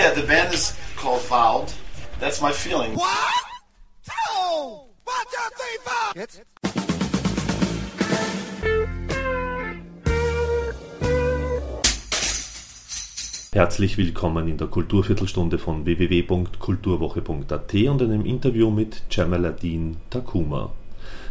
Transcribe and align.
Yeah, 0.00 0.14
the 0.14 0.26
band 0.26 0.54
is 0.54 0.72
called 0.96 1.20
Vowed. 1.28 1.70
That's 2.20 2.40
my 2.40 2.52
feeling. 2.52 2.94
One, 2.94 3.08
two, 4.02 4.88
one, 5.04 5.26
two, 5.30 5.48
three, 5.58 5.78
four. 5.84 6.14
Jetzt. 6.14 6.40
Herzlich 13.52 13.98
willkommen 13.98 14.48
in 14.48 14.56
der 14.56 14.68
Kulturviertelstunde 14.68 15.58
von 15.58 15.84
www.kulturwoche.at 15.84 17.74
und 17.74 18.00
einem 18.00 18.24
Interview 18.24 18.70
mit 18.70 19.02
Jamaluddin 19.10 19.98
Takuma. 20.08 20.72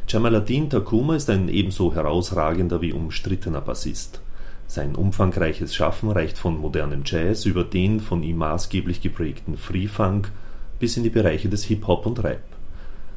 Jamaluddin 0.07 0.69
Takuma 0.69 1.15
ist 1.15 1.31
ein 1.31 1.49
ebenso 1.49 1.95
herausragender 1.95 2.81
wie 2.81 2.93
umstrittener 2.93 3.61
Bassist. 3.61 4.21
Sein 4.69 4.95
umfangreiches 4.95 5.73
Schaffen 5.73 6.11
reicht 6.11 6.37
von 6.37 6.59
modernem 6.59 7.01
Jazz 7.03 7.45
über 7.45 7.63
den 7.63 7.99
von 7.99 8.21
ihm 8.21 8.37
maßgeblich 8.37 9.01
geprägten 9.01 9.57
Free-Funk 9.57 10.31
bis 10.77 10.95
in 10.95 11.01
die 11.01 11.09
Bereiche 11.09 11.49
des 11.49 11.63
Hip-Hop 11.63 12.05
und 12.05 12.23
Rap. 12.23 12.43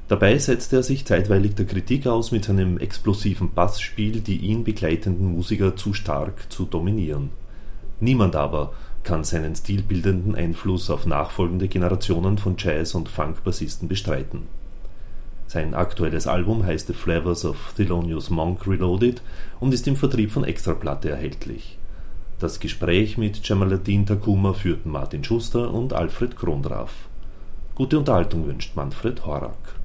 Dabei 0.09 0.39
setzte 0.39 0.77
er 0.77 0.83
sich 0.83 1.05
zeitweilig 1.05 1.55
der 1.55 1.67
Kritik 1.67 2.07
aus, 2.07 2.33
mit 2.33 2.47
seinem 2.47 2.79
explosiven 2.79 3.53
Bassspiel 3.53 4.21
die 4.21 4.39
ihn 4.39 4.65
begleitenden 4.65 5.27
Musiker 5.27 5.77
zu 5.77 5.93
stark 5.93 6.51
zu 6.51 6.65
dominieren. 6.65 7.29
Niemand 8.01 8.35
aber 8.35 8.73
kann 9.03 9.23
seinen 9.23 9.55
stilbildenden 9.55 10.35
Einfluss 10.35 10.89
auf 10.89 11.05
nachfolgende 11.05 11.69
Generationen 11.69 12.39
von 12.39 12.55
Jazz- 12.57 12.95
und 12.95 13.11
Funk-Bassisten 13.11 13.89
bestreiten. 13.89 14.47
Sein 15.47 15.75
aktuelles 15.75 16.27
Album 16.27 16.65
heißt 16.65 16.87
The 16.87 16.95
Flavors 16.95 17.45
of 17.45 17.75
Thelonious 17.77 18.31
Monk 18.31 18.67
Reloaded 18.67 19.23
und 19.61 19.75
ist 19.75 19.87
im 19.87 19.97
Vertrieb 19.97 20.31
von 20.31 20.45
Extraplatte 20.45 21.11
erhältlich. 21.11 21.79
Das 22.39 22.59
Gespräch 22.59 23.19
mit 23.19 23.47
Jamaluddin 23.47 24.07
Takuma 24.07 24.53
führten 24.53 24.91
Martin 24.91 25.23
Schuster 25.23 25.73
und 25.73 25.93
Alfred 25.93 26.37
Krondraff. 26.37 26.93
Gute 27.75 27.99
Unterhaltung 27.99 28.47
wünscht 28.47 28.77
Manfred 28.77 29.25
Horak. 29.25 29.77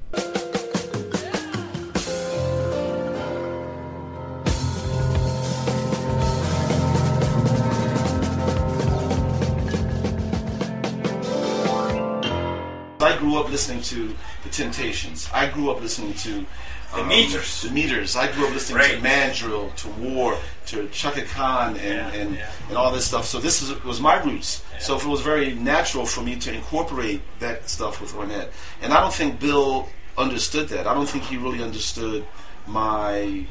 Grew 13.18 13.36
up 13.36 13.50
listening 13.50 13.82
to 13.82 14.14
the 14.44 14.48
Temptations. 14.50 15.28
I 15.32 15.48
grew 15.48 15.70
up 15.70 15.80
listening 15.80 16.14
to 16.14 16.46
The 16.94 17.00
um, 17.02 17.08
Meters. 17.08 17.62
The 17.62 17.70
Meters. 17.70 18.16
I 18.16 18.30
grew 18.32 18.46
up 18.46 18.54
listening 18.54 18.82
to 18.82 18.88
Great. 18.88 19.02
Mandrill, 19.02 19.70
to 19.70 19.88
War, 19.88 20.38
to 20.66 20.88
Chaka 20.88 21.22
Khan, 21.22 21.76
and, 21.76 21.76
Yeah, 21.78 22.12
and, 22.20 22.34
yeah. 22.34 22.50
and 22.68 22.76
all 22.76 22.92
this 22.92 23.06
stuff. 23.06 23.24
So 23.26 23.38
this 23.38 23.62
is, 23.62 23.82
was 23.84 24.00
my 24.00 24.22
roots. 24.22 24.62
So 24.78 24.96
it 24.96 25.04
was 25.04 25.20
very 25.20 25.54
natural 25.54 26.06
for 26.06 26.22
me 26.22 26.36
to 26.36 26.52
incorporate 26.52 27.20
that 27.40 27.68
stuff 27.68 28.00
with 28.00 28.12
Ornette. 28.12 28.50
And 28.82 28.92
I 28.92 29.00
don't 29.00 29.12
think 29.14 29.40
Bill 29.40 29.88
understood 30.16 30.68
that. 30.68 30.86
I 30.86 30.94
don't 30.94 31.08
think 31.08 31.24
he 31.24 31.36
really 31.36 31.62
understood 31.62 32.26
my 32.66 33.46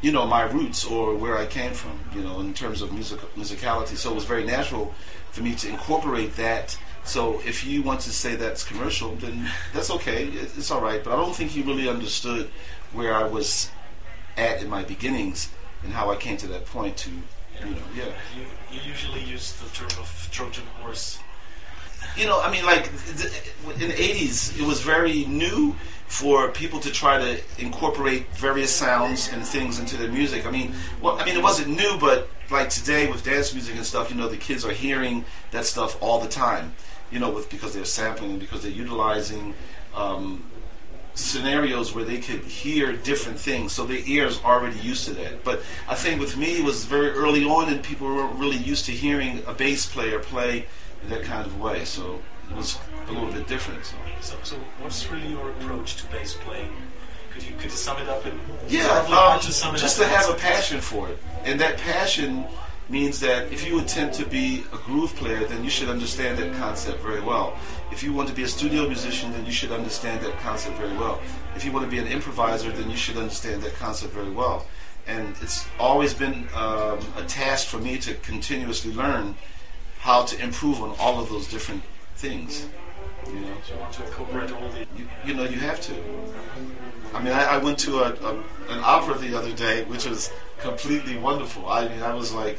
you 0.00 0.12
know 0.12 0.26
my 0.26 0.42
roots 0.42 0.84
or 0.84 1.14
where 1.14 1.38
I 1.38 1.46
came 1.46 1.72
from, 1.72 1.98
you 2.14 2.22
know, 2.22 2.40
in 2.40 2.52
terms 2.52 2.82
of 2.82 2.92
music 2.92 3.20
musicality. 3.36 3.96
So 3.96 4.10
it 4.12 4.14
was 4.14 4.24
very 4.24 4.44
natural 4.44 4.92
for 5.32 5.42
me 5.42 5.54
to 5.56 5.68
incorporate 5.68 6.36
that. 6.36 6.78
So 7.04 7.40
if 7.44 7.64
you 7.66 7.82
want 7.82 8.00
to 8.00 8.10
say 8.10 8.34
that's 8.34 8.64
commercial, 8.64 9.14
then 9.16 9.50
that's 9.72 9.90
okay. 9.90 10.24
It's 10.26 10.70
all 10.70 10.80
right. 10.80 11.02
But 11.04 11.12
I 11.12 11.16
don't 11.16 11.34
think 11.36 11.50
he 11.50 11.62
really 11.62 11.88
understood 11.88 12.48
where 12.92 13.14
I 13.14 13.24
was 13.24 13.70
at 14.36 14.62
in 14.62 14.68
my 14.68 14.82
beginnings 14.84 15.50
and 15.82 15.92
how 15.92 16.10
I 16.10 16.16
came 16.16 16.36
to 16.38 16.46
that 16.48 16.64
point 16.66 16.96
to, 16.98 17.10
you 17.10 17.70
know, 17.70 17.76
yeah. 17.94 18.04
You, 18.34 18.46
you 18.72 18.80
usually 18.86 19.22
use 19.22 19.52
the 19.52 19.68
term 19.70 19.90
of 20.00 20.28
Trojan 20.32 20.64
horse. 20.80 21.18
you 22.16 22.26
know, 22.26 22.40
I 22.40 22.50
mean, 22.50 22.64
like 22.64 22.86
in 22.86 23.88
the 23.88 23.94
'80s, 23.94 24.58
it 24.58 24.66
was 24.66 24.80
very 24.80 25.24
new 25.26 25.76
for 26.06 26.50
people 26.52 26.78
to 26.80 26.90
try 26.92 27.18
to 27.18 27.40
incorporate 27.58 28.28
various 28.36 28.70
sounds 28.70 29.30
and 29.32 29.44
things 29.44 29.78
into 29.78 29.96
their 29.96 30.10
music. 30.10 30.46
I 30.46 30.50
mean, 30.50 30.72
well, 31.00 31.18
I 31.18 31.24
mean, 31.24 31.36
it 31.36 31.42
wasn't 31.42 31.68
new, 31.76 31.96
but 31.98 32.28
like 32.50 32.70
today 32.70 33.10
with 33.10 33.24
dance 33.24 33.52
music 33.52 33.74
and 33.76 33.84
stuff, 33.84 34.10
you 34.10 34.16
know, 34.16 34.28
the 34.28 34.36
kids 34.36 34.64
are 34.64 34.72
hearing 34.72 35.24
that 35.50 35.64
stuff 35.64 36.00
all 36.02 36.20
the 36.20 36.28
time. 36.28 36.74
You 37.14 37.20
know, 37.20 37.30
with 37.30 37.48
because 37.48 37.72
they're 37.74 37.84
sampling 37.84 38.38
because 38.38 38.62
they're 38.62 38.72
utilizing 38.84 39.54
um, 39.94 40.44
scenarios 41.14 41.94
where 41.94 42.04
they 42.04 42.18
could 42.18 42.40
hear 42.40 42.92
different 42.92 43.38
things, 43.38 43.72
so 43.72 43.86
their 43.86 44.02
ears 44.04 44.40
already 44.44 44.78
used 44.80 45.04
to 45.06 45.14
that. 45.14 45.44
But 45.44 45.62
I 45.88 45.94
think 45.94 46.20
with 46.20 46.36
me, 46.36 46.58
it 46.58 46.64
was 46.64 46.84
very 46.84 47.10
early 47.10 47.44
on, 47.44 47.72
and 47.72 47.82
people 47.82 48.08
weren't 48.08 48.36
really 48.38 48.56
used 48.56 48.84
to 48.86 48.92
hearing 48.92 49.42
a 49.46 49.54
bass 49.54 49.86
player 49.86 50.18
play 50.18 50.66
in 51.02 51.10
that 51.10 51.22
kind 51.22 51.46
of 51.46 51.60
way. 51.60 51.84
So 51.84 52.20
it 52.50 52.56
was 52.56 52.78
a 53.08 53.12
little 53.12 53.30
bit 53.30 53.46
different. 53.46 53.84
So. 53.84 53.96
So, 54.20 54.36
so 54.42 54.56
what's 54.80 55.08
really 55.10 55.28
your 55.28 55.50
approach 55.50 55.96
to 55.96 56.06
bass 56.08 56.34
playing? 56.34 56.72
Could 57.32 57.42
you 57.42 57.54
could 57.56 57.64
you 57.64 57.70
sum 57.70 58.00
it 58.00 58.08
up 58.08 58.24
in? 58.26 58.40
Yeah, 58.68 58.88
um, 59.10 59.40
to 59.40 59.52
sum 59.52 59.74
it 59.74 59.78
just 59.78 60.00
up 60.00 60.06
to 60.06 60.12
have 60.12 60.30
a 60.30 60.34
passion 60.34 60.80
for 60.80 61.08
it, 61.08 61.18
and 61.44 61.60
that 61.60 61.76
passion 61.78 62.46
means 62.88 63.20
that 63.20 63.50
if 63.52 63.66
you 63.66 63.78
intend 63.78 64.12
to 64.14 64.26
be 64.26 64.64
a 64.72 64.76
groove 64.78 65.14
player, 65.16 65.44
then 65.46 65.64
you 65.64 65.70
should 65.70 65.88
understand 65.88 66.38
that 66.38 66.54
concept 66.56 67.00
very 67.00 67.20
well. 67.20 67.56
If 67.90 68.02
you 68.02 68.12
want 68.12 68.28
to 68.28 68.34
be 68.34 68.42
a 68.42 68.48
studio 68.48 68.86
musician, 68.86 69.32
then 69.32 69.46
you 69.46 69.52
should 69.52 69.72
understand 69.72 70.24
that 70.24 70.36
concept 70.40 70.76
very 70.76 70.94
well. 70.96 71.20
If 71.56 71.64
you 71.64 71.72
want 71.72 71.84
to 71.84 71.90
be 71.90 71.98
an 71.98 72.06
improviser, 72.06 72.70
then 72.72 72.90
you 72.90 72.96
should 72.96 73.16
understand 73.16 73.62
that 73.62 73.74
concept 73.76 74.12
very 74.12 74.30
well. 74.30 74.66
And 75.06 75.34
it's 75.40 75.66
always 75.78 76.14
been 76.14 76.48
um, 76.54 76.98
a 77.16 77.24
task 77.26 77.68
for 77.68 77.78
me 77.78 77.98
to 77.98 78.14
continuously 78.14 78.92
learn 78.92 79.34
how 80.00 80.24
to 80.24 80.42
improve 80.42 80.82
on 80.82 80.94
all 80.98 81.20
of 81.20 81.28
those 81.30 81.48
different 81.48 81.82
things. 82.16 82.66
You 83.26 83.34
know. 83.34 83.40
You 83.40 83.76
want 83.80 83.92
to 83.92 84.56
all 84.56 84.68
the. 84.68 84.80
You, 84.96 85.08
you 85.24 85.34
know, 85.34 85.44
you 85.44 85.58
have 85.58 85.80
to. 85.82 85.94
I 87.14 87.22
mean, 87.22 87.32
I, 87.32 87.54
I 87.54 87.58
went 87.58 87.78
to 87.80 88.00
a, 88.00 88.12
a, 88.12 88.34
an 88.68 88.80
opera 88.82 89.16
the 89.16 89.34
other 89.36 89.52
day, 89.52 89.84
which 89.84 90.04
was 90.06 90.30
completely 90.58 91.16
wonderful. 91.16 91.68
I 91.68 91.88
mean, 91.88 92.02
I 92.02 92.12
was 92.14 92.32
like, 92.32 92.58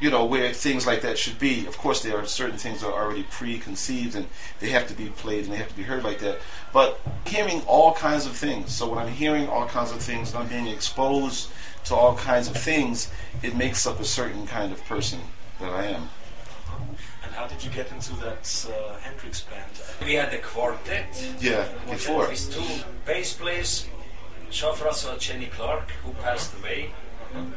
you 0.00 0.10
know, 0.10 0.24
where 0.24 0.52
things 0.52 0.86
like 0.86 1.00
that 1.02 1.16
should 1.18 1.38
be. 1.38 1.66
Of 1.66 1.78
course, 1.78 2.02
there 2.02 2.16
are 2.18 2.26
certain 2.26 2.58
things 2.58 2.80
that 2.82 2.88
are 2.88 3.04
already 3.04 3.22
preconceived 3.24 4.14
and 4.14 4.26
they 4.60 4.68
have 4.70 4.86
to 4.88 4.94
be 4.94 5.06
played 5.06 5.44
and 5.44 5.52
they 5.52 5.56
have 5.56 5.68
to 5.68 5.76
be 5.76 5.82
heard 5.84 6.04
like 6.04 6.18
that. 6.20 6.38
But 6.72 7.00
hearing 7.26 7.62
all 7.66 7.94
kinds 7.94 8.26
of 8.26 8.36
things, 8.36 8.72
so 8.74 8.88
when 8.88 8.98
I'm 8.98 9.12
hearing 9.12 9.48
all 9.48 9.66
kinds 9.66 9.92
of 9.92 9.98
things 10.02 10.30
and 10.32 10.38
I'm 10.42 10.48
being 10.48 10.66
exposed 10.66 11.48
to 11.84 11.94
all 11.94 12.14
kinds 12.16 12.48
of 12.48 12.56
things, 12.56 13.10
it 13.42 13.56
makes 13.56 13.86
up 13.86 13.98
a 14.00 14.04
certain 14.04 14.46
kind 14.46 14.72
of 14.72 14.84
person 14.84 15.20
that 15.60 15.70
I 15.70 15.86
am. 15.86 16.08
And 17.24 17.32
how 17.34 17.46
did 17.46 17.64
you 17.64 17.70
get 17.70 17.90
into 17.92 18.12
that 18.16 18.66
uh, 18.68 18.98
Hendrix 18.98 19.40
band? 19.42 19.70
We 20.04 20.14
had 20.14 20.32
a 20.34 20.38
quartet 20.38 21.06
Yeah, 21.40 21.68
before. 21.88 22.28
with 22.28 22.52
two 22.52 22.84
bass 23.06 23.32
players, 23.32 23.86
Jean-François 24.50 25.18
Jenny 25.18 25.46
Clark, 25.46 25.90
who 26.04 26.12
passed 26.22 26.54
away, 26.58 26.90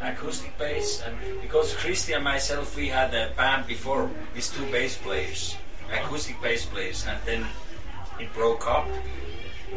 acoustic 0.02 0.58
bass, 0.58 1.02
and 1.06 1.16
because 1.42 1.74
Christy 1.76 2.14
and 2.14 2.24
myself, 2.24 2.76
we 2.76 2.88
had 2.88 3.14
a 3.14 3.32
band 3.36 3.68
before 3.68 4.10
with 4.34 4.54
two 4.54 4.66
bass 4.72 4.98
players, 4.98 5.56
acoustic 5.92 6.42
bass 6.42 6.66
players, 6.66 7.06
and 7.08 7.20
then 7.26 7.46
it 8.20 8.34
broke 8.34 8.68
up, 8.68 8.88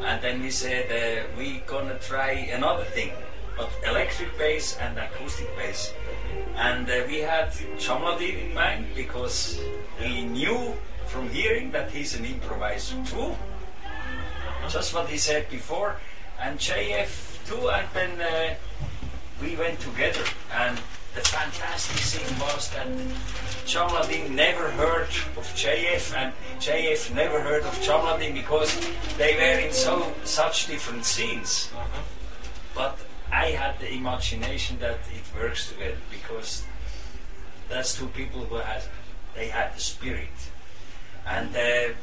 and 0.01 0.23
then 0.23 0.43
we 0.43 0.51
said 0.51 0.91
uh, 0.91 1.27
we 1.39 1.63
gonna 1.67 1.99
try 1.99 2.31
another 2.53 2.85
thing, 2.85 3.13
but 3.57 3.71
electric 3.87 4.37
bass 4.39 4.77
and 4.81 4.99
acoustic 4.99 5.55
bass, 5.57 5.93
and 6.57 6.89
uh, 6.89 7.03
we 7.07 7.21
had 7.21 7.51
Chamadin 7.79 8.49
in 8.49 8.55
mind 8.55 8.87
because 8.95 9.61
we 10.01 10.25
knew 10.25 10.75
from 11.07 11.29
hearing 11.29 11.71
that 11.73 11.91
he's 11.91 12.19
an 12.19 12.25
improviser 12.25 12.97
too. 13.05 13.37
Just 14.69 14.95
what 14.95 15.09
he 15.09 15.19
said 15.19 15.51
before, 15.51 15.97
and 16.41 16.59
JF 16.59 17.45
too, 17.47 17.69
and 17.69 17.87
then 17.93 18.21
uh, 18.21 18.55
we 19.43 19.57
went 19.57 19.81
together. 19.81 20.25
And 20.55 20.79
the 21.15 21.21
fantastic 21.21 21.97
thing 21.97 22.39
was 22.39 22.71
that 22.71 22.87
Jamaaladeen 23.67 24.31
never 24.31 24.71
heard 24.71 25.09
of 25.37 25.45
JF, 25.55 26.17
and 26.17 26.33
JF 26.59 27.15
never 27.15 27.41
heard 27.41 27.65
of 27.65 27.75
Jamaaladeen 27.81 28.35
because 28.35 28.71
they 29.19 29.35
were 29.35 29.61
in 29.67 29.73
so 29.73 30.13
such 30.25 30.67
different 30.69 31.05
scenes. 31.05 31.71
But 32.75 32.99
I 33.31 33.47
had 33.51 33.79
the 33.79 33.93
imagination 33.93 34.79
that 34.79 35.01
it 35.13 35.25
works 35.35 35.71
together 35.71 35.99
because 36.11 36.65
that's 37.69 37.99
two 37.99 38.09
people 38.09 38.45
who 38.45 38.57
had 38.57 38.83
they 39.35 39.49
had 39.49 39.75
the 39.75 39.81
spirit. 39.81 40.52
And 41.25 41.55
uh, 41.55 41.59
it, 41.61 41.97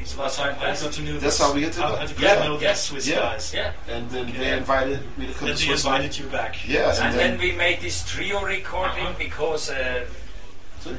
it 0.00 0.16
was 0.18 0.36
How, 0.38 0.50
how 0.52 0.72
you 0.72 0.80
got 0.80 0.92
to 0.92 1.02
know 1.02 1.18
That's 1.18 1.38
how 1.38 1.52
we 1.54 1.60
get 1.60 1.72
to 1.74 1.82
how, 1.82 1.88
know- 1.90 1.96
how 1.96 2.06
did 2.06 2.18
yeah, 2.18 2.34
get 2.34 2.42
to 2.42 2.48
know 2.48 2.58
yeah, 2.60 2.68
these 2.72 2.80
Swiss 2.80 3.06
yeah. 3.08 3.16
guys? 3.20 3.54
Yeah. 3.54 3.72
And 3.88 4.10
then 4.10 4.28
Okay. 4.28 4.38
they 4.38 4.56
invited 4.56 5.00
me 5.18 5.26
to 5.26 5.32
come 5.34 5.48
Then 5.48 5.56
to 5.56 5.60
they 5.62 5.66
Switzerland. 5.66 6.04
invited 6.04 6.18
you 6.24 6.30
back. 6.30 6.68
Yes, 6.68 6.98
And 7.00 7.14
then 7.18 7.38
we 7.38 7.52
made 7.52 7.80
this 7.80 8.04
trio 8.06 8.42
recording 8.44 9.06
Uh-huh. 9.06 9.18
because 9.18 9.70
uh, 9.70 10.06
uh, 10.86 10.90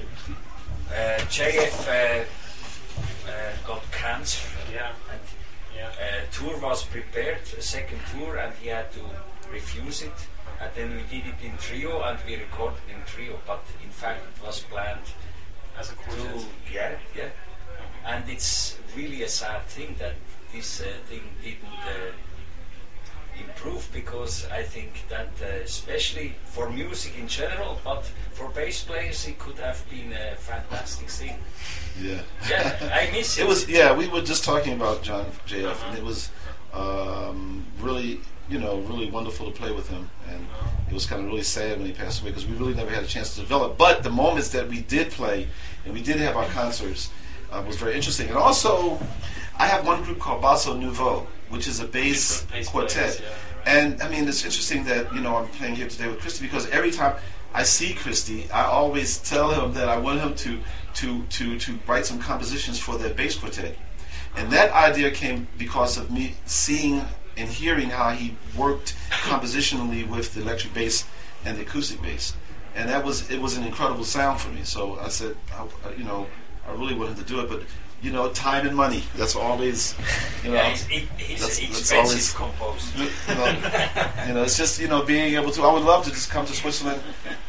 JF 1.29 1.87
uh, 1.87 2.23
uh, 3.29 3.31
got 3.67 3.81
cancer 3.91 4.47
Yeah. 4.71 4.91
and 5.11 5.19
Yeah. 5.75 5.87
uh, 5.89 6.21
tour 6.31 6.57
was 6.59 6.83
prepared, 6.85 7.41
a 7.57 7.61
second 7.61 7.99
tour, 8.13 8.37
and 8.37 8.53
he 8.61 8.69
had 8.69 8.91
to 8.93 9.01
refuse 9.51 10.01
it. 10.03 10.13
And 10.61 10.69
then 10.75 10.89
we 10.95 11.03
did 11.09 11.25
it 11.27 11.39
in 11.43 11.57
trio 11.57 12.01
and 12.03 12.19
we 12.27 12.35
recorded 12.35 12.81
in 12.89 13.01
trio, 13.05 13.39
but 13.47 13.63
in 13.83 13.89
fact 13.89 14.21
it 14.35 14.45
was 14.45 14.59
planned 14.59 15.07
As 15.79 15.91
a 15.91 15.95
quartet. 15.95 16.35
to, 16.35 16.45
it's 18.29 18.77
really 18.95 19.23
a 19.23 19.29
sad 19.29 19.63
thing 19.63 19.95
that 19.99 20.15
this 20.53 20.81
uh, 20.81 20.85
thing 21.07 21.21
didn't 21.43 21.79
uh, 21.85 22.11
improve 23.39 23.87
because 23.93 24.47
I 24.51 24.63
think 24.63 25.05
that 25.09 25.29
uh, 25.41 25.63
especially 25.63 26.35
for 26.45 26.69
music 26.69 27.17
in 27.17 27.27
general, 27.27 27.79
but 27.83 28.03
for 28.33 28.49
bass 28.49 28.83
players 28.83 29.27
it 29.27 29.39
could 29.39 29.57
have 29.59 29.83
been 29.89 30.11
a 30.13 30.35
fantastic 30.35 31.09
thing. 31.09 31.37
Yeah. 32.01 32.21
Yeah, 32.49 32.75
I 32.93 33.11
miss 33.11 33.37
it. 33.37 33.41
It 33.45 33.47
was 33.47 33.69
yeah. 33.69 33.95
We 33.95 34.07
were 34.07 34.21
just 34.21 34.43
talking 34.43 34.73
about 34.73 35.03
John 35.03 35.25
JF, 35.47 35.77
and 35.87 35.97
it 35.97 36.03
was 36.03 36.29
um, 36.73 37.65
really 37.79 38.19
you 38.49 38.59
know 38.59 38.79
really 38.81 39.09
wonderful 39.09 39.51
to 39.51 39.51
play 39.51 39.71
with 39.71 39.89
him, 39.89 40.09
and 40.29 40.45
it 40.87 40.93
was 40.93 41.05
kind 41.05 41.21
of 41.21 41.27
really 41.27 41.43
sad 41.43 41.77
when 41.77 41.87
he 41.87 41.93
passed 41.93 42.21
away 42.21 42.31
because 42.31 42.47
we 42.47 42.55
really 42.55 42.73
never 42.73 42.91
had 42.91 43.03
a 43.03 43.07
chance 43.07 43.35
to 43.35 43.41
develop. 43.41 43.77
But 43.77 44.03
the 44.03 44.09
moments 44.09 44.49
that 44.49 44.67
we 44.67 44.81
did 44.81 45.11
play, 45.11 45.47
and 45.85 45.93
we 45.93 46.01
did 46.01 46.17
have 46.17 46.35
our 46.35 46.47
concerts, 46.47 47.09
uh, 47.51 47.63
was 47.65 47.77
very 47.77 47.95
interesting. 47.95 48.27
And 48.27 48.37
also, 48.37 48.99
I 49.57 49.67
have 49.67 49.85
one 49.85 50.03
group 50.03 50.19
called 50.19 50.41
Basso 50.41 50.75
Nouveau, 50.75 51.27
which 51.49 51.67
is 51.67 51.79
a 51.79 51.85
bass 51.85 52.45
quartet. 52.67 52.91
players, 52.91 53.21
yeah. 53.21 53.27
And 53.65 54.01
I 54.01 54.09
mean, 54.09 54.27
it's 54.27 54.43
interesting 54.43 54.83
that 54.85 55.13
you 55.13 55.21
know 55.21 55.35
I'm 55.35 55.47
playing 55.49 55.75
here 55.75 55.87
today 55.87 56.07
with 56.07 56.19
Christy 56.19 56.45
because 56.45 56.67
every 56.69 56.91
time 56.91 57.15
I 57.53 57.63
see 57.63 57.93
Christy, 57.93 58.49
I 58.51 58.63
always 58.63 59.17
tell 59.17 59.51
him 59.51 59.73
that 59.73 59.89
I 59.89 59.97
want 59.97 60.21
him 60.21 60.35
to 60.35 60.59
to 60.95 61.23
to 61.23 61.59
to 61.59 61.79
write 61.87 62.05
some 62.05 62.19
compositions 62.19 62.79
for 62.79 62.97
their 62.97 63.13
bass 63.13 63.37
quartet. 63.37 63.75
And 64.35 64.51
that 64.51 64.71
idea 64.71 65.11
came 65.11 65.47
because 65.57 65.97
of 65.97 66.11
me 66.11 66.35
seeing 66.45 67.03
and 67.37 67.49
hearing 67.49 67.89
how 67.89 68.09
he 68.11 68.35
worked 68.57 68.95
compositionally 69.09 70.07
with 70.07 70.33
the 70.33 70.41
electric 70.41 70.73
bass 70.73 71.05
and 71.45 71.57
the 71.57 71.61
acoustic 71.61 72.01
bass, 72.01 72.35
and 72.75 72.89
that 72.89 73.03
was 73.05 73.29
it 73.31 73.39
was 73.41 73.57
an 73.57 73.63
incredible 73.63 74.03
sound 74.03 74.39
for 74.41 74.49
me. 74.49 74.61
So 74.63 74.99
I 74.99 75.07
said, 75.09 75.35
I, 75.53 75.65
you 75.97 76.03
know, 76.03 76.27
I 76.67 76.71
really 76.73 76.95
wanted 76.95 77.17
to 77.17 77.23
do 77.23 77.39
it, 77.39 77.49
but 77.49 77.61
you 78.01 78.11
know, 78.11 78.29
time 78.31 78.65
and 78.67 78.75
money. 78.75 79.03
That's 79.17 79.35
always, 79.35 79.93
you 80.43 80.49
know. 80.51 80.55
yeah, 80.55 80.69
he's, 80.69 80.85
he's 81.17 81.39
That's- 81.39 81.59
that's 81.59 81.91
always- 81.93 82.33
composer. 82.33 83.03
you 83.03 83.35
know, 83.35 84.25
you 84.27 84.33
know, 84.33 84.43
it's 84.43 84.57
just 84.57 84.79
you 84.81 84.87
know 84.87 85.01
being 85.03 85.35
able 85.35 85.51
to. 85.51 85.63
I 85.63 85.71
would 85.73 85.83
love 85.83 86.03
to 86.05 86.11
just 86.11 86.29
come 86.29 86.45
to 86.45 86.53
Switzerland 86.53 87.01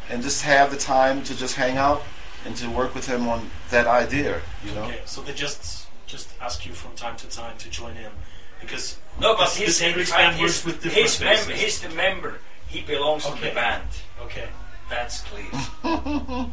and 0.09 0.21
just 0.23 0.41
have 0.43 0.71
the 0.71 0.77
time 0.77 1.23
to 1.23 1.37
just 1.37 1.55
hang 1.55 1.77
out 1.77 2.03
and 2.45 2.55
to 2.57 2.69
work 2.69 2.95
with 2.95 3.07
him 3.07 3.27
on 3.27 3.49
that 3.69 3.87
idea. 3.87 4.41
You 4.65 4.73
know, 4.75 4.83
Okay, 4.85 5.01
so 5.05 5.21
they 5.21 5.33
just 5.33 5.80
just 6.11 6.27
ask 6.41 6.65
you 6.65 6.73
from 6.73 6.93
time 6.95 7.15
to 7.17 7.27
time 7.29 7.57
to 7.57 7.69
join 7.69 7.95
in 7.95 8.11
because 8.59 8.97
No, 9.19 9.35
but 9.35 9.45
this, 9.45 9.55
he's 9.57 9.67
this 9.67 9.79
in 9.81 9.85
Hendrix 9.87 10.11
band 10.11 10.35
he's, 10.35 10.65
with 10.65 10.83
different 10.83 11.07
he's, 11.07 11.19
member, 11.19 11.47
bases. 11.47 11.61
he's 11.61 11.81
the 11.81 11.95
member. 11.95 12.33
He 12.67 12.81
belongs 12.81 13.25
to 13.25 13.31
the 13.41 13.51
band. 13.51 13.87
Okay. 14.21 14.47
That's 14.89 15.21
clear. 15.21 15.45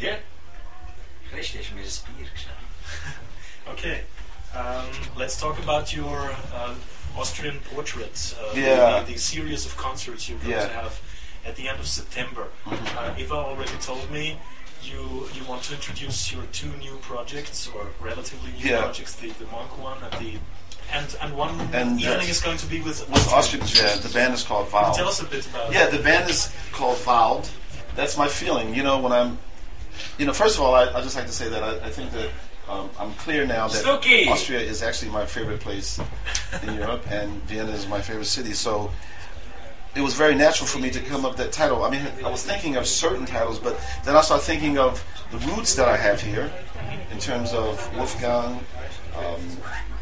yeah. 0.00 0.16
Christi 1.30 1.58
mir 1.74 1.84
das 1.84 1.98
Bier. 2.04 2.26
Okay. 3.72 4.00
Um, 4.54 4.86
let's 5.16 5.38
talk 5.40 5.58
about 5.62 5.94
your 5.94 6.30
uh, 6.54 6.74
Austrian 7.16 7.60
portraits. 7.72 8.34
Uh, 8.34 8.54
the- 8.54 8.60
Yeah. 8.60 9.00
The, 9.04 9.12
the 9.12 9.18
series 9.18 9.66
of 9.66 9.76
concerts 9.76 10.28
you're 10.28 10.38
going 10.38 10.50
Yeah. 10.50 10.66
to 10.66 10.72
have 10.74 11.00
at 11.46 11.56
the 11.56 11.68
end 11.68 11.78
of 11.80 11.86
September. 11.86 12.48
Uh, 12.66 13.14
Eva 13.18 13.34
already 13.34 13.76
told 13.80 14.10
me 14.10 14.36
you 14.82 15.28
you 15.34 15.44
want 15.48 15.62
to 15.64 15.74
introduce 15.74 16.32
your 16.32 16.42
two 16.52 16.70
new 16.78 16.96
projects 17.02 17.68
or 17.74 17.86
relatively 18.00 18.50
new 18.52 18.70
Yeah. 18.70 18.82
projects, 18.82 19.14
the, 19.16 19.30
the 19.30 19.46
monk 19.46 19.78
one 19.82 19.98
and 20.02 20.12
the 20.24 20.38
and 20.92 21.16
and 21.20 21.36
one 21.36 21.60
And 21.74 22.00
evening 22.00 22.28
is 22.28 22.40
going 22.40 22.56
to 22.58 22.66
be 22.66 22.80
with 22.80 23.08
with 23.10 23.28
Austrian 23.32 23.66
jazz, 23.66 24.00
the 24.00 24.08
band 24.10 24.34
is 24.34 24.42
called 24.42 24.68
Val. 24.70 24.94
Tell 24.94 25.08
us 25.08 25.20
a 25.20 25.24
bit 25.26 25.46
about 25.46 25.72
Yeah, 25.72 25.86
the 25.88 25.98
band 26.02 26.30
is 26.30 26.52
called 26.72 26.96
Vald. 26.98 27.50
That's 27.94 28.16
my 28.16 28.28
feeling. 28.28 28.74
You 28.74 28.82
know, 28.82 28.98
when 29.00 29.12
I'm, 29.12 29.38
you 30.18 30.26
know, 30.26 30.32
first 30.32 30.56
of 30.56 30.62
all, 30.62 30.74
I, 30.74 30.84
I 30.92 31.02
just 31.02 31.16
like 31.16 31.26
to 31.26 31.32
say 31.32 31.48
that 31.48 31.62
I, 31.62 31.86
I 31.86 31.90
think 31.90 32.12
that 32.12 32.30
um, 32.68 32.88
I'm 32.98 33.12
clear 33.14 33.44
now 33.46 33.66
that! 33.68 33.84
Austria 33.86 34.60
is 34.60 34.82
actually 34.82 35.10
my 35.10 35.26
favorite 35.26 35.60
place 35.60 35.98
in 36.62 36.74
Europe, 36.74 37.10
and 37.10 37.42
Vienna 37.44 37.72
is 37.72 37.86
my 37.88 38.00
favorite 38.00 38.26
city. 38.26 38.52
So 38.52 38.90
it 39.98 40.02
was 40.02 40.14
very 40.14 40.36
natural 40.36 40.68
for 40.68 40.78
me 40.78 40.90
to 40.90 41.00
come 41.00 41.24
up 41.24 41.32
with 41.32 41.38
that 41.38 41.52
title. 41.52 41.82
I 41.82 41.90
mean, 41.90 42.06
I 42.24 42.30
was 42.30 42.44
thinking 42.44 42.76
of 42.76 42.86
certain 42.86 43.26
titles, 43.26 43.58
but 43.58 43.76
then 44.04 44.14
I 44.14 44.20
started 44.20 44.44
thinking 44.44 44.78
of 44.78 45.04
the 45.32 45.38
roots 45.38 45.74
that 45.74 45.88
I 45.88 45.96
have 45.96 46.20
here, 46.20 46.52
in 47.10 47.18
terms 47.18 47.52
of 47.52 47.96
Wolfgang, 47.96 48.60
um, 49.16 49.40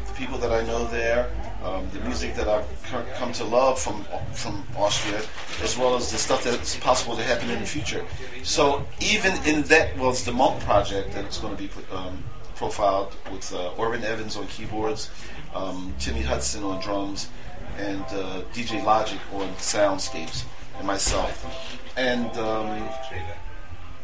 the 0.05 0.13
people 0.13 0.37
that 0.37 0.51
I 0.51 0.61
know 0.67 0.85
there, 0.87 1.31
um, 1.63 1.89
the 1.93 1.99
music 2.01 2.35
that 2.35 2.47
I've 2.47 2.67
co- 2.83 3.05
come 3.15 3.33
to 3.33 3.43
love 3.43 3.79
from 3.79 4.05
from 4.33 4.63
Austria, 4.77 5.19
as 5.63 5.75
well 5.75 5.95
as 5.95 6.11
the 6.11 6.19
stuff 6.19 6.43
that's 6.43 6.77
possible 6.77 7.15
to 7.15 7.23
happen 7.23 7.49
in 7.49 7.59
the 7.59 7.65
future. 7.65 8.05
So 8.43 8.85
even 8.99 9.33
in 9.45 9.63
that, 9.63 9.93
it's 9.97 10.23
the 10.23 10.31
Monk 10.31 10.61
project 10.61 11.13
that's 11.13 11.39
going 11.39 11.57
to 11.57 11.63
be 11.63 11.69
um, 11.91 12.23
profiled 12.57 13.15
with 13.31 13.53
uh, 13.53 13.71
Orrin 13.77 14.03
Evans 14.03 14.35
on 14.35 14.47
keyboards, 14.47 15.09
um, 15.53 15.93
Timmy 15.99 16.21
Hudson 16.21 16.63
on 16.63 16.81
drums, 16.81 17.29
and 17.77 18.01
uh, 18.05 18.41
DJ 18.53 18.83
Logic 18.83 19.19
on 19.33 19.47
soundscapes, 19.55 20.43
and 20.77 20.87
myself. 20.87 21.79
And 21.95 22.35
um, 22.37 22.89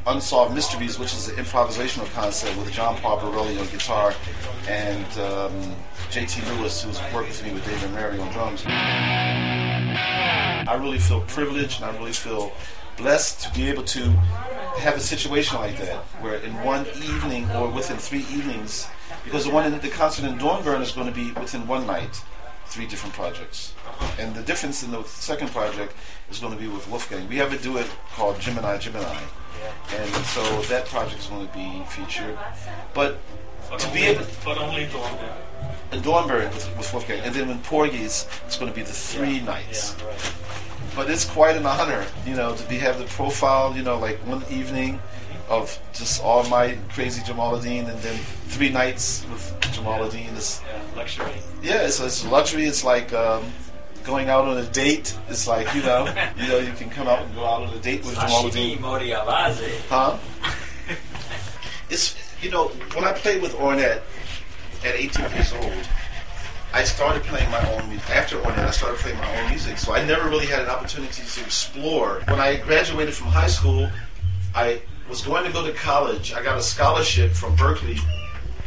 Unsolved 0.05 0.53
Mysteries, 0.53 0.99
which 0.99 1.13
is 1.13 1.29
an 1.29 1.35
improvisational 1.35 2.11
concept 2.13 2.57
with 2.57 2.69
Jean-Paul 2.71 3.19
Bourelly 3.19 3.59
on 3.59 3.65
guitar 3.67 4.13
and 4.67 5.05
um, 5.19 5.75
JT 6.09 6.57
Lewis, 6.57 6.83
who's 6.83 6.99
working 7.13 7.29
with 7.29 7.45
me 7.45 7.53
with 7.53 7.65
David 7.65 7.91
Murray 7.91 8.19
on 8.19 8.29
drums. 8.33 8.63
I 8.65 10.75
really 10.79 10.99
feel 10.99 11.21
privileged 11.21 11.81
and 11.81 11.89
I 11.89 11.97
really 11.97 12.11
feel 12.11 12.51
blessed 12.97 13.41
to 13.41 13.53
be 13.53 13.69
able 13.69 13.83
to 13.83 14.01
have 14.79 14.95
a 14.95 14.99
situation 14.99 15.57
like 15.59 15.77
that, 15.77 15.97
where 16.21 16.35
in 16.35 16.53
one 16.63 16.85
evening 16.95 17.49
or 17.51 17.69
within 17.69 17.97
three 17.97 18.25
evenings, 18.31 18.87
because 19.23 19.45
the 19.45 19.51
one 19.51 19.65
in 19.65 19.79
the 19.79 19.89
concert 19.89 20.25
in 20.25 20.37
Dornbirn 20.37 20.81
is 20.81 20.91
going 20.91 21.07
to 21.07 21.13
be 21.13 21.31
within 21.33 21.67
one 21.67 21.85
night, 21.87 22.21
three 22.67 22.87
different 22.87 23.15
projects. 23.15 23.73
And 24.19 24.35
the 24.35 24.41
difference 24.41 24.83
in 24.83 24.91
the 24.91 25.03
second 25.03 25.51
project 25.51 25.93
is 26.29 26.39
going 26.39 26.53
to 26.53 26.59
be 26.59 26.67
with 26.67 26.87
Wolfgang. 26.89 27.27
We 27.29 27.37
have 27.37 27.53
a 27.53 27.57
duet 27.57 27.87
called 28.13 28.39
Gemini 28.39 28.77
Gemini. 28.77 29.21
And 29.95 30.09
so 30.25 30.61
that 30.63 30.85
project 30.87 31.19
is 31.21 31.27
going 31.27 31.47
to 31.47 31.53
be 31.53 31.83
featured. 31.89 32.37
But 32.93 33.19
But 33.69 33.79
to 33.79 33.87
only, 33.87 33.99
be 33.99 34.05
able 34.07 34.25
but 34.43 34.57
only 34.57 34.83
in 34.83 36.01
Dornbirn 36.01 36.51
with, 36.53 36.77
with 36.77 36.93
Wolfgang, 36.93 37.21
and 37.21 37.33
then 37.33 37.49
in 37.49 37.59
Porgy's, 37.59 38.27
it's 38.45 38.57
going 38.57 38.69
to 38.69 38.75
be 38.75 38.81
the 38.81 38.91
three 38.91 39.39
nights. 39.39 39.95
Yeah, 39.99 40.07
right. 40.07 40.32
But 40.95 41.09
it's 41.09 41.25
quite 41.25 41.55
an 41.57 41.65
honor, 41.65 42.05
you 42.25 42.35
know, 42.35 42.55
to 42.55 42.69
be 42.69 42.77
have 42.77 42.99
the 42.99 43.05
profile, 43.05 43.75
you 43.75 43.81
know, 43.83 43.97
like 43.97 44.17
one 44.27 44.43
evening 44.51 44.99
of 45.49 45.77
just 45.93 46.21
all 46.23 46.43
my 46.49 46.77
crazy 46.93 47.21
Jamaaladeen, 47.23 47.89
and 47.89 47.99
then 47.99 48.15
three 48.47 48.69
nights 48.69 49.25
with 49.31 49.55
Jamaaladeen. 49.61 50.35
Is 50.37 50.61
Yeah, 50.65 50.81
luxury. 50.95 51.33
yeah, 51.61 51.81
it's, 51.85 51.99
it's 51.99 52.25
luxury. 52.25 52.65
It's 52.65 52.83
like 52.83 53.11
um, 53.13 53.43
going 54.03 54.29
out 54.29 54.45
on 54.45 54.57
a 54.57 54.65
date. 54.67 55.17
It's 55.29 55.47
like 55.47 55.73
you 55.75 55.81
know, 55.81 56.05
you 56.37 56.47
know, 56.47 56.59
you 56.59 56.71
can 56.73 56.89
come 56.89 57.07
out 57.07 57.23
and 57.23 57.33
go 57.35 57.43
out 57.45 57.63
on 57.63 57.73
a 57.73 57.79
date 57.79 58.05
with 58.05 58.15
Jamaaladeen. 58.15 58.77
Huh? 59.89 60.17
It's 61.89 62.15
you 62.41 62.49
know 62.49 62.69
when 62.95 63.03
I 63.03 63.13
played 63.13 63.41
with 63.41 63.53
Ornette 63.55 64.01
at 64.83 64.95
18 64.95 65.31
years 65.31 65.53
old, 65.53 65.87
I 66.75 66.83
started 66.85 67.21
playing 67.21 67.51
my 67.51 67.71
own 67.71 67.87
music. 67.87 68.09
After 68.09 68.37
Ornette, 68.39 68.67
I 68.67 68.71
started 68.71 68.97
playing 68.99 69.19
my 69.19 69.41
own 69.41 69.49
music, 69.51 69.77
so 69.77 69.93
I 69.93 70.03
never 70.05 70.27
really 70.27 70.47
had 70.47 70.63
an 70.63 70.69
opportunity 70.69 71.21
to 71.21 71.41
explore. 71.41 72.21
When 72.27 72.39
I 72.39 72.55
graduated 72.55 73.13
from 73.13 73.27
high 73.27 73.47
school, 73.47 73.87
I 74.55 74.81
was 75.07 75.21
going 75.21 75.45
to 75.45 75.51
go 75.51 75.63
to 75.63 75.71
college. 75.73 76.33
I 76.33 76.41
got 76.41 76.57
a 76.57 76.63
scholarship 76.63 77.33
from 77.33 77.55
Berklee 77.55 77.99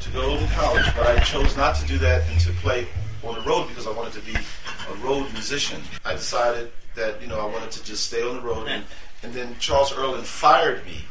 to 0.03 0.11
go 0.11 0.39
to 0.39 0.47
college, 0.55 0.87
but 0.97 1.09
I 1.09 1.19
chose 1.25 1.57
not 1.57 1.75
to 1.77 1.87
do 1.87 1.99
that 1.99 2.23
and 2.31 2.41
to 2.43 2.53
play 2.53 2.87
on 3.25 3.35
the 3.35 3.41
road 3.41 3.67
because 3.67 3.89
I 3.89 3.91
wanted 3.91 4.13
to 4.13 4.21
be 4.21 4.37
a 4.37 4.95
road 5.05 5.33
musician. 5.33 5.83
I 6.05 6.13
decided 6.13 6.71
that 6.95 7.21
you 7.21 7.27
know 7.27 7.41
I 7.41 7.47
wanted 7.47 7.73
to 7.73 7.85
just 7.85 8.07
stay 8.07 8.23
on 8.23 8.37
the 8.37 8.43
road, 8.43 8.69
and, 8.69 8.85
and 9.25 9.35
then 9.35 9.57
Charles 9.59 9.91
Earland 9.91 10.23
fired 10.23 10.87
me. 10.87 11.05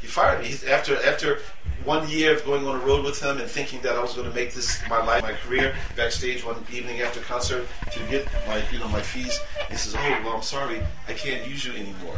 He 0.00 0.06
fired 0.06 0.42
me 0.42 0.54
after 0.68 0.96
after 1.04 1.38
one 1.84 2.08
year 2.08 2.34
of 2.34 2.44
going 2.44 2.66
on 2.66 2.80
the 2.80 2.84
road 2.84 3.04
with 3.04 3.22
him 3.22 3.38
and 3.38 3.48
thinking 3.48 3.80
that 3.82 3.96
I 3.96 4.02
was 4.02 4.14
going 4.14 4.28
to 4.28 4.34
make 4.34 4.52
this 4.52 4.80
my 4.88 5.04
life, 5.04 5.22
my 5.22 5.32
career. 5.32 5.74
Backstage 5.94 6.44
one 6.44 6.56
evening 6.72 7.00
after 7.00 7.20
concert 7.20 7.66
to 7.92 8.00
get 8.10 8.26
my 8.46 8.62
you 8.70 8.78
know 8.78 8.88
my 8.88 9.02
fees, 9.02 9.40
he 9.70 9.76
says, 9.76 9.94
"Oh 9.94 10.20
well, 10.24 10.36
I'm 10.36 10.42
sorry, 10.42 10.82
I 11.08 11.12
can't 11.12 11.48
use 11.48 11.64
you 11.64 11.72
anymore." 11.72 12.16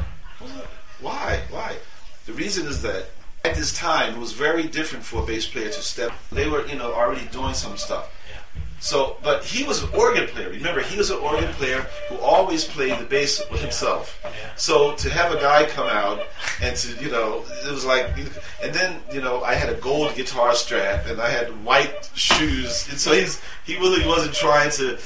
Why? 1.00 1.40
Why? 1.50 1.76
The 2.26 2.32
reason 2.32 2.66
is 2.66 2.82
that 2.82 3.06
at 3.44 3.54
this 3.54 3.72
time 3.72 4.14
it 4.14 4.18
was 4.18 4.32
very 4.32 4.64
different 4.64 5.04
for 5.04 5.22
a 5.22 5.26
bass 5.26 5.46
player 5.46 5.70
to 5.70 5.82
step. 5.82 6.12
They 6.32 6.48
were 6.48 6.66
you 6.66 6.76
know 6.76 6.92
already 6.92 7.26
doing 7.26 7.54
some 7.54 7.76
stuff. 7.76 8.10
So, 8.80 9.16
but 9.22 9.44
he 9.44 9.64
was 9.64 9.82
an 9.82 9.90
organ 9.94 10.26
player. 10.28 10.50
Remember, 10.50 10.80
he 10.80 10.96
was 10.96 11.10
an 11.10 11.18
organ 11.18 11.52
player 11.54 11.80
who 12.08 12.16
always 12.18 12.64
played 12.64 12.98
the 12.98 13.04
bass 13.04 13.42
with 13.50 13.60
himself. 13.60 14.20
So 14.56 14.94
to 14.96 15.10
have 15.10 15.32
a 15.32 15.40
guy 15.40 15.66
come 15.66 15.88
out 15.88 16.20
and 16.62 16.76
to 16.76 17.04
you 17.04 17.10
know, 17.10 17.44
it 17.66 17.70
was 17.70 17.84
like, 17.84 18.06
and 18.62 18.72
then 18.72 19.00
you 19.12 19.20
know, 19.20 19.42
I 19.42 19.54
had 19.54 19.68
a 19.68 19.74
gold 19.80 20.14
guitar 20.14 20.54
strap 20.54 21.06
and 21.06 21.20
I 21.20 21.30
had 21.30 21.48
white 21.64 22.10
shoes, 22.14 22.88
and 22.88 22.98
so 22.98 23.12
he's 23.12 23.40
he 23.64 23.76
really 23.76 24.06
wasn't 24.06 24.34
trying 24.34 24.70
to, 24.72 24.98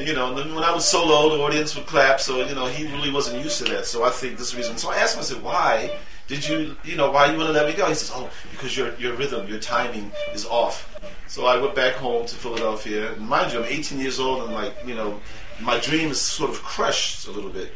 you 0.00 0.14
know. 0.14 0.32
When 0.32 0.64
I 0.64 0.72
was 0.72 0.88
solo, 0.88 1.36
the 1.36 1.42
audience 1.42 1.76
would 1.76 1.86
clap. 1.86 2.20
So 2.20 2.44
you 2.46 2.54
know, 2.54 2.66
he 2.66 2.84
really 2.84 3.10
wasn't 3.10 3.42
used 3.44 3.58
to 3.58 3.64
that. 3.72 3.86
So 3.86 4.02
I 4.02 4.10
think 4.10 4.38
this 4.38 4.54
reason. 4.54 4.78
So 4.78 4.90
I 4.90 4.96
asked 4.96 5.14
him, 5.14 5.20
I 5.20 5.24
said, 5.24 5.42
why 5.42 5.98
did 6.30 6.48
you, 6.48 6.76
you 6.84 6.94
know, 6.94 7.10
why 7.10 7.26
you 7.26 7.36
want 7.36 7.48
to 7.48 7.52
let 7.52 7.66
me 7.66 7.74
go? 7.74 7.88
He 7.88 7.94
says, 7.94 8.12
oh, 8.14 8.30
because 8.52 8.76
your 8.76 8.94
your 9.00 9.14
rhythm, 9.14 9.48
your 9.48 9.58
timing 9.58 10.12
is 10.32 10.46
off. 10.46 10.86
So 11.26 11.44
I 11.44 11.60
went 11.60 11.74
back 11.74 11.94
home 11.94 12.24
to 12.24 12.36
Philadelphia, 12.36 13.12
and 13.12 13.28
mind 13.28 13.52
you, 13.52 13.58
I'm 13.58 13.64
18 13.64 13.98
years 13.98 14.20
old, 14.20 14.44
and 14.44 14.52
like, 14.52 14.74
you 14.86 14.94
know, 14.94 15.20
my 15.60 15.80
dream 15.80 16.10
is 16.10 16.20
sort 16.20 16.50
of 16.50 16.62
crushed 16.62 17.26
a 17.26 17.32
little 17.32 17.50
bit. 17.50 17.72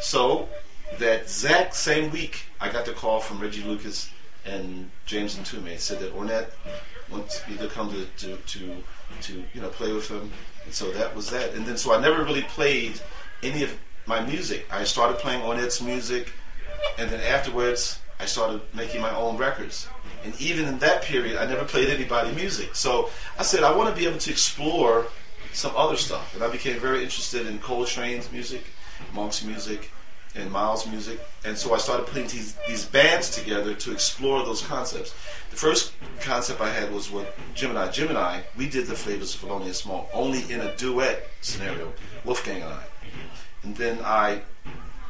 So 0.00 0.48
that 0.98 1.20
exact 1.20 1.74
same 1.74 2.10
week, 2.10 2.46
I 2.62 2.72
got 2.72 2.86
the 2.86 2.92
call 2.92 3.20
from 3.20 3.40
Reggie 3.40 3.62
Lucas 3.62 4.08
and 4.46 4.90
James 5.04 5.36
and 5.36 5.44
Mtume. 5.44 5.78
Said 5.78 6.00
that 6.00 6.16
Ornette 6.16 6.48
wants 7.10 7.46
me 7.46 7.58
to 7.58 7.68
come 7.68 7.90
to, 7.90 8.06
to, 8.26 8.36
to, 8.36 8.76
to 9.20 9.44
you 9.52 9.60
know 9.60 9.68
play 9.68 9.92
with 9.92 10.08
him, 10.08 10.30
and 10.64 10.72
so 10.72 10.90
that 10.92 11.14
was 11.14 11.28
that. 11.28 11.52
And 11.52 11.66
then 11.66 11.76
so 11.76 11.94
I 11.94 12.00
never 12.00 12.24
really 12.24 12.42
played 12.42 12.98
any 13.42 13.62
of 13.62 13.76
my 14.06 14.24
music. 14.24 14.66
I 14.70 14.84
started 14.84 15.18
playing 15.18 15.42
Ornette's 15.42 15.82
music, 15.82 16.32
and 16.98 17.10
then 17.10 17.20
afterwards 17.20 17.98
I 18.20 18.26
started 18.26 18.60
making 18.74 19.00
my 19.00 19.14
own 19.14 19.36
records. 19.36 19.88
And 20.24 20.40
even 20.40 20.66
in 20.66 20.78
that 20.78 21.02
period, 21.02 21.36
I 21.36 21.46
never 21.46 21.64
played 21.64 21.88
anybody 21.88 22.32
music. 22.32 22.74
So 22.74 23.10
I 23.38 23.42
said 23.42 23.64
I 23.64 23.74
want 23.74 23.92
to 23.92 24.00
be 24.00 24.06
able 24.06 24.18
to 24.20 24.30
explore 24.30 25.06
some 25.52 25.72
other 25.76 25.96
stuff, 25.96 26.34
and 26.34 26.42
I 26.42 26.48
became 26.48 26.78
very 26.78 27.02
interested 27.02 27.46
in 27.46 27.58
Coltrane's 27.58 28.30
music, 28.32 28.64
Monk's 29.12 29.44
music, 29.44 29.90
and 30.34 30.50
Miles' 30.50 30.86
music. 30.86 31.20
And 31.44 31.56
so 31.58 31.74
I 31.74 31.78
started 31.78 32.06
putting 32.06 32.28
these, 32.28 32.56
these 32.66 32.86
bands 32.86 33.30
together 33.30 33.74
to 33.74 33.92
explore 33.92 34.44
those 34.44 34.62
concepts. 34.62 35.14
The 35.50 35.56
first 35.56 35.92
concept 36.20 36.60
I 36.60 36.70
had 36.70 36.92
was 36.92 37.10
with 37.10 37.28
Gemini. 37.54 37.90
Gemini, 37.90 38.40
we 38.56 38.68
did 38.68 38.86
the 38.86 38.94
flavors 38.94 39.34
of 39.34 39.42
Thelonious 39.42 39.86
Monk 39.86 40.08
only 40.14 40.50
in 40.50 40.60
a 40.60 40.74
duet 40.76 41.28
scenario, 41.42 41.92
Wolfgang 42.24 42.62
and 42.62 42.72
I. 42.72 42.84
And 43.62 43.76
then 43.76 43.98
I 44.04 44.42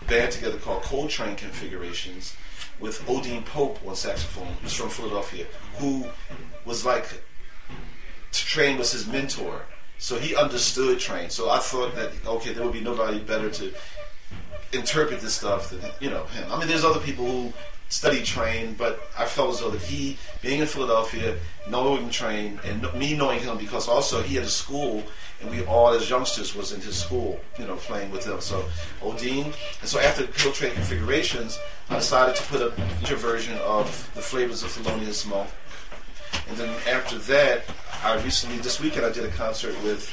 band 0.08 0.32
together 0.32 0.58
called 0.58 0.82
Coltrane 0.82 1.36
Configurations 1.36 2.36
with 2.80 3.00
Odean 3.06 3.44
Pope 3.44 3.78
on 3.86 3.94
saxophone, 3.94 4.54
who's 4.62 4.74
from 4.74 4.88
Philadelphia, 4.88 5.46
who 5.78 6.06
was 6.64 6.84
like 6.84 7.22
Train 8.32 8.78
was 8.78 8.92
his 8.92 9.06
mentor. 9.06 9.62
So 9.98 10.18
he 10.18 10.34
understood 10.34 10.98
Train. 10.98 11.30
So 11.30 11.50
I 11.50 11.58
thought 11.58 11.94
that 11.94 12.10
okay, 12.26 12.52
there 12.52 12.64
would 12.64 12.72
be 12.72 12.80
nobody 12.80 13.18
better 13.18 13.50
to 13.50 13.72
interpret 14.72 15.20
this 15.20 15.34
stuff 15.34 15.70
than 15.70 15.80
you 16.00 16.10
know 16.10 16.24
him. 16.24 16.50
I 16.50 16.58
mean, 16.58 16.68
there's 16.68 16.84
other 16.84 17.00
people 17.00 17.26
who 17.26 17.52
study 17.92 18.22
Train, 18.22 18.74
but 18.78 19.06
I 19.18 19.26
felt 19.26 19.50
as 19.50 19.60
though 19.60 19.70
that 19.70 19.82
he, 19.82 20.16
being 20.40 20.60
in 20.60 20.66
Philadelphia, 20.66 21.36
knowing 21.68 22.08
Train, 22.08 22.58
and 22.64 22.90
me 22.94 23.14
knowing 23.14 23.40
him 23.40 23.58
because 23.58 23.86
also 23.86 24.22
he 24.22 24.34
had 24.36 24.44
a 24.44 24.48
school, 24.48 25.04
and 25.42 25.50
we 25.50 25.62
all 25.66 25.90
as 25.90 26.08
youngsters 26.08 26.54
was 26.54 26.72
in 26.72 26.80
his 26.80 26.96
school, 26.96 27.38
you 27.58 27.66
know, 27.66 27.76
playing 27.76 28.10
with 28.10 28.24
him. 28.24 28.40
So 28.40 28.64
Odean, 29.02 29.54
and 29.80 29.88
so 29.88 30.00
after 30.00 30.26
Coltrane 30.26 30.72
configurations, 30.72 31.58
I 31.90 31.96
decided 31.96 32.34
to 32.36 32.42
put 32.44 32.62
a 32.62 32.70
feature 32.70 33.16
version 33.16 33.58
of 33.58 34.10
the 34.14 34.22
flavors 34.22 34.62
of 34.62 34.70
Thelonious 34.70 35.28
Monk. 35.28 35.50
And 36.48 36.56
then 36.56 36.74
after 36.88 37.18
that, 37.18 37.64
I 38.02 38.18
recently, 38.22 38.56
this 38.58 38.80
weekend, 38.80 39.04
I 39.04 39.12
did 39.12 39.24
a 39.24 39.32
concert 39.32 39.74
with 39.84 40.10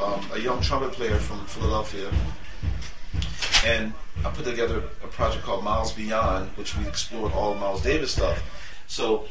um, 0.00 0.20
a 0.34 0.40
young 0.40 0.60
trumpet 0.62 0.92
player 0.92 1.16
from 1.16 1.46
Philadelphia 1.46 2.10
and 3.64 3.92
I 4.24 4.30
put 4.30 4.44
together 4.44 4.78
a 5.02 5.06
project 5.06 5.44
called 5.44 5.64
Miles 5.64 5.92
Beyond, 5.92 6.50
which 6.56 6.76
we 6.76 6.86
explored 6.86 7.32
all 7.32 7.54
Miles 7.54 7.82
Davis 7.82 8.12
stuff. 8.12 8.42
So 8.86 9.26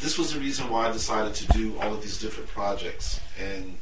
this 0.00 0.18
was 0.18 0.32
the 0.32 0.40
reason 0.40 0.70
why 0.70 0.88
I 0.88 0.92
decided 0.92 1.34
to 1.34 1.46
do 1.48 1.78
all 1.78 1.92
of 1.92 2.02
these 2.02 2.18
different 2.18 2.48
projects. 2.48 3.20
And 3.40 3.76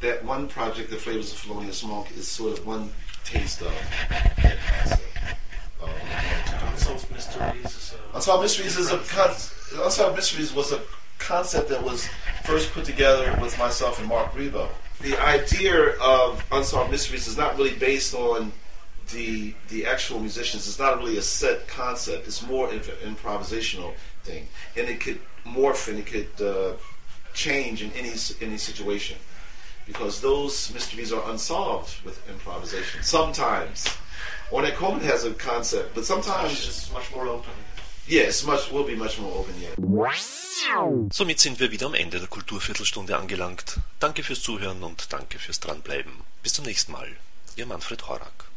that 0.00 0.24
one 0.24 0.48
project, 0.48 0.90
The 0.90 0.96
Flavors 0.96 1.32
of 1.32 1.38
Thelonious 1.38 1.86
Monk, 1.86 2.08
is 2.16 2.28
sort 2.28 2.58
of 2.58 2.66
one 2.66 2.90
taste 3.24 3.62
of 3.62 3.72
that 4.10 4.58
concept. 4.68 5.02
Um, 5.82 5.90
Unsolved 6.68 7.10
Mysteries 7.10 7.64
is 7.64 7.94
a 7.94 8.16
Unsolved 8.16 8.42
Mysteries 8.42 8.76
is 8.76 8.92
a 8.92 8.98
con- 8.98 9.84
Unsolved 9.84 10.16
Mysteries 10.16 10.54
was 10.54 10.72
a 10.72 10.80
concept 11.18 11.68
that 11.68 11.82
was 11.82 12.08
first 12.44 12.72
put 12.72 12.84
together 12.84 13.36
with 13.40 13.58
myself 13.58 13.98
and 13.98 14.08
Marc 14.08 14.32
Ribot. 14.32 14.68
The 15.00 15.20
idea 15.20 15.96
of 16.00 16.44
Unsolved 16.52 16.90
Mysteries 16.90 17.26
is 17.26 17.36
not 17.36 17.56
really 17.56 17.74
based 17.74 18.14
on 18.14 18.52
the 19.12 19.54
the 19.68 19.86
actual 19.86 20.20
musicians. 20.20 20.66
It's 20.66 20.78
not 20.78 20.98
really 20.98 21.18
a 21.18 21.22
set 21.22 21.68
concept. 21.68 22.26
It's 22.26 22.46
more 22.46 22.70
an 22.70 22.80
improvisational 22.80 23.94
thing, 24.22 24.48
and 24.76 24.88
it 24.88 25.00
could 25.00 25.20
morph 25.44 25.88
and 25.88 25.98
it 25.98 26.06
could 26.06 26.40
uh, 26.40 26.72
change 27.34 27.82
in 27.82 27.92
any 27.92 28.12
any 28.40 28.58
situation 28.58 29.16
because 29.86 30.20
those 30.20 30.72
mysteries 30.72 31.12
are 31.12 31.30
unsolved 31.30 32.02
with 32.04 32.18
improvisation. 32.28 33.02
Sometimes, 33.02 33.86
Ornette 34.50 34.76
Coleman 34.76 35.04
has 35.04 35.24
a 35.24 35.34
concept, 35.34 35.94
but 35.94 36.04
sometimes 36.04 36.66
it's 36.66 36.92
much 36.92 37.14
more 37.14 37.28
open. 37.28 37.52
yes, 38.06 38.44
much 38.44 38.70
will 38.70 38.84
be 38.84 38.94
much 38.94 39.18
more 39.18 39.32
open. 39.32 39.54
Yeah. 39.60 39.74
Somit 41.10 41.40
sind 41.40 41.60
wir 41.60 41.70
wieder 41.70 41.86
am 41.86 41.94
Ende 41.94 42.18
der 42.18 42.28
Kulturviertelstunde 42.28 43.16
angelangt. 43.16 43.80
Danke 44.00 44.22
fürs 44.22 44.42
Zuhören 44.42 44.82
und 44.82 45.12
danke 45.12 45.38
fürs 45.38 45.60
Dranbleiben. 45.60 46.12
Bis 46.42 46.54
zum 46.54 46.64
nächsten 46.64 46.92
Mal. 46.92 47.08
Ihr 47.56 47.66
Manfred 47.66 48.08
Horak. 48.08 48.53